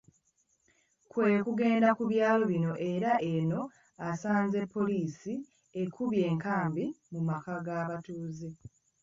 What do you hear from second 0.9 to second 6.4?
Kwe kugenda ku byalo bino era eno asanze poliisi ekubye